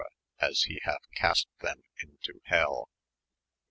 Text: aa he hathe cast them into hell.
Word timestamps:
aa 0.45 0.49
he 0.61 0.79
hathe 0.83 1.05
cast 1.13 1.47
them 1.59 1.83
into 2.01 2.39
hell. 2.45 2.89